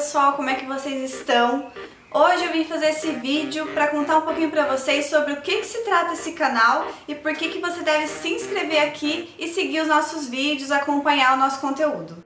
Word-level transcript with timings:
pessoal, 0.00 0.32
como 0.32 0.48
é 0.48 0.54
que 0.54 0.64
vocês 0.64 1.12
estão? 1.12 1.70
Hoje 2.10 2.46
eu 2.46 2.52
vim 2.52 2.64
fazer 2.64 2.86
esse 2.86 3.10
vídeo 3.12 3.66
para 3.74 3.88
contar 3.88 4.16
um 4.16 4.22
pouquinho 4.22 4.50
para 4.50 4.64
vocês 4.64 5.10
sobre 5.10 5.34
o 5.34 5.42
que, 5.42 5.58
que 5.58 5.66
se 5.66 5.84
trata 5.84 6.14
esse 6.14 6.32
canal 6.32 6.86
e 7.06 7.14
por 7.14 7.34
que, 7.34 7.50
que 7.50 7.58
você 7.58 7.82
deve 7.82 8.06
se 8.06 8.30
inscrever 8.30 8.80
aqui 8.80 9.34
e 9.38 9.46
seguir 9.48 9.82
os 9.82 9.88
nossos 9.88 10.26
vídeos, 10.26 10.70
acompanhar 10.70 11.34
o 11.34 11.36
nosso 11.36 11.60
conteúdo. 11.60 12.24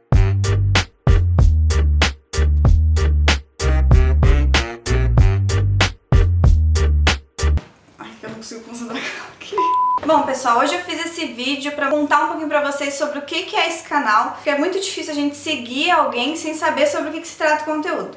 Ai, 7.99 8.11
eu 8.23 8.29
não 8.29 8.37
consigo 8.37 8.61
concentrar 8.63 9.03
aqui. 9.35 9.57
Bom, 10.07 10.21
pessoal, 10.21 10.59
hoje 10.59 10.75
eu 10.75 10.81
fiz 10.81 11.07
esse 11.07 11.25
vídeo 11.25 11.73
para 11.73 11.89
contar 11.89 12.25
um 12.25 12.27
pouquinho 12.27 12.49
para 12.49 12.61
vocês 12.61 12.93
sobre 12.93 13.19
o 13.19 13.23
que, 13.23 13.57
é 13.57 13.69
esse 13.69 13.85
canal, 13.85 14.33
porque 14.33 14.51
é 14.51 14.59
muito 14.59 14.79
difícil 14.79 15.13
a 15.13 15.15
gente 15.15 15.35
seguir 15.35 15.91
alguém 15.91 16.37
sem 16.37 16.53
saber 16.53 16.87
sobre 16.87 17.09
o 17.09 17.13
que, 17.13 17.21
que 17.23 17.27
se 17.27 17.39
trata 17.39 17.63
o 17.63 17.75
conteúdo. 17.75 18.15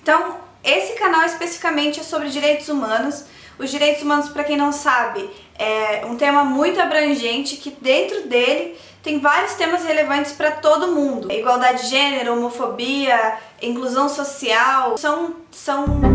Então, 0.00 0.36
esse 0.62 0.92
canal 0.92 1.24
especificamente 1.24 1.98
é 1.98 2.04
sobre 2.04 2.28
direitos 2.28 2.68
humanos. 2.68 3.24
Os 3.58 3.68
direitos 3.68 4.02
humanos, 4.04 4.28
para 4.28 4.44
quem 4.44 4.56
não 4.56 4.70
sabe, 4.70 5.28
é 5.58 6.06
um 6.06 6.16
tema 6.16 6.44
muito 6.44 6.80
abrangente 6.80 7.56
que 7.56 7.76
dentro 7.80 8.28
dele 8.28 8.78
tem 9.02 9.18
vários 9.18 9.54
temas 9.54 9.82
relevantes 9.82 10.32
para 10.32 10.52
todo 10.52 10.92
mundo. 10.92 11.32
Igualdade 11.32 11.82
de 11.82 11.88
gênero, 11.88 12.34
homofobia, 12.34 13.38
inclusão 13.60 14.08
social, 14.08 14.96
são, 14.96 15.34
são 15.50 16.13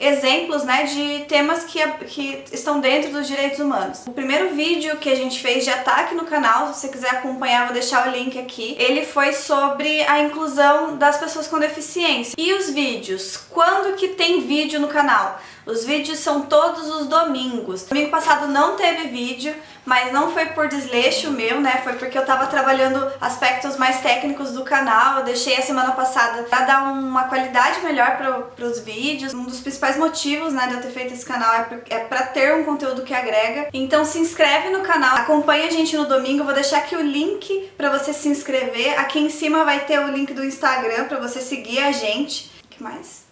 exemplos 0.00 0.64
né, 0.64 0.84
de 0.84 1.24
temas 1.26 1.64
que, 1.64 1.86
que 2.06 2.44
estão 2.50 2.80
dentro 2.80 3.12
dos 3.12 3.26
direitos 3.26 3.60
humanos. 3.60 4.02
O 4.06 4.12
primeiro 4.12 4.54
vídeo 4.54 4.96
que 4.96 5.10
a 5.10 5.14
gente 5.14 5.40
fez 5.40 5.64
já 5.64 5.78
tá 5.78 5.96
aqui 5.96 6.14
no 6.14 6.24
canal, 6.24 6.68
se 6.68 6.80
você 6.80 6.88
quiser 6.88 7.10
acompanhar, 7.10 7.66
vou 7.66 7.74
deixar 7.74 8.08
o 8.08 8.10
link 8.10 8.38
aqui. 8.38 8.74
Ele 8.78 9.04
foi 9.04 9.32
sobre 9.34 10.02
a 10.04 10.20
inclusão 10.20 10.96
das 10.96 11.18
pessoas 11.18 11.46
com 11.46 11.58
deficiência. 11.58 12.34
E 12.38 12.52
os 12.54 12.70
vídeos? 12.70 13.36
Quando 13.50 13.94
que 13.96 14.08
tem 14.08 14.40
vídeo 14.40 14.80
no 14.80 14.88
canal? 14.88 15.38
Os 15.66 15.84
vídeos 15.84 16.18
são 16.18 16.42
todos 16.42 16.88
os 16.88 17.06
domingos. 17.06 17.84
Domingo 17.84 18.10
passado 18.10 18.48
não 18.48 18.76
teve 18.76 19.08
vídeo, 19.08 19.54
mas 19.84 20.12
não 20.12 20.32
foi 20.32 20.46
por 20.46 20.68
desleixo 20.68 21.30
meu, 21.30 21.60
né? 21.60 21.80
Foi 21.84 21.94
porque 21.94 22.16
eu 22.16 22.24
tava 22.24 22.46
trabalhando 22.46 23.10
aspectos 23.20 23.76
mais 23.76 24.00
técnicos 24.00 24.52
do 24.52 24.64
canal. 24.64 25.18
Eu 25.18 25.24
deixei 25.24 25.56
a 25.56 25.62
semana 25.62 25.92
passada 25.92 26.42
para 26.44 26.64
dar 26.64 26.82
uma 26.92 27.24
qualidade 27.24 27.80
melhor 27.80 28.16
para 28.16 28.66
os 28.66 28.80
vídeos. 28.80 29.34
Um 29.34 29.44
dos 29.44 29.60
principais 29.60 29.96
motivos, 29.96 30.52
né, 30.52 30.66
de 30.66 30.74
eu 30.74 30.82
ter 30.82 30.90
feito 30.90 31.14
esse 31.14 31.24
canal 31.24 31.52
é, 31.54 31.80
é 31.90 31.98
para 32.00 32.22
ter 32.22 32.54
um 32.54 32.64
conteúdo 32.64 33.02
que 33.02 33.14
agrega. 33.14 33.68
Então 33.72 34.04
se 34.04 34.18
inscreve 34.18 34.70
no 34.70 34.80
canal, 34.80 35.16
acompanha 35.16 35.66
a 35.66 35.70
gente 35.70 35.96
no 35.96 36.06
domingo. 36.06 36.40
Eu 36.40 36.44
vou 36.44 36.54
deixar 36.54 36.78
aqui 36.78 36.96
o 36.96 37.02
link 37.02 37.70
para 37.76 37.90
você 37.90 38.12
se 38.12 38.28
inscrever. 38.28 38.98
Aqui 38.98 39.18
em 39.18 39.30
cima 39.30 39.64
vai 39.64 39.80
ter 39.80 39.98
o 39.98 40.08
link 40.08 40.32
do 40.32 40.44
Instagram 40.44 41.04
para 41.04 41.18
você 41.18 41.40
seguir 41.40 41.80
a 41.80 41.92
gente. 41.92 42.50
O 42.64 42.68
que 42.68 42.82
mais? 42.82 43.24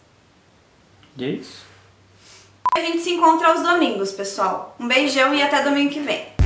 E 1.17 1.25
é 1.25 1.29
isso. 1.29 1.69
A 2.79 2.81
gente 2.81 3.01
se 3.01 3.11
encontra 3.11 3.49
aos 3.49 3.61
domingos, 3.61 4.13
pessoal. 4.13 4.77
Um 4.79 4.87
beijão 4.87 5.35
e 5.35 5.43
até 5.43 5.65
domingo 5.65 5.91
que 5.91 5.99
vem. 5.99 6.38